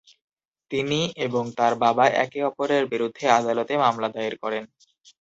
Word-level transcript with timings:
তিনি 0.71 0.95
এবং 1.25 1.43
তার 1.57 1.73
বাবা 1.83 2.05
একে 2.23 2.39
অপরের 2.43 2.83
বিরুদ্ধে 2.91 3.25
আদালতে 3.39 3.73
মামলা 3.77 4.07
দায়ের 4.09 4.35
করেন। 4.43 4.63